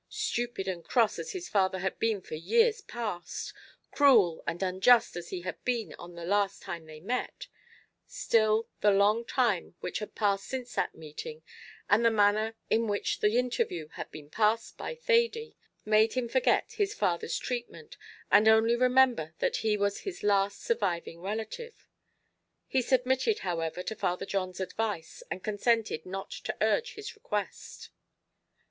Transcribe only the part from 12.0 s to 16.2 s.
the manner in which the interview had been passed by Thady, made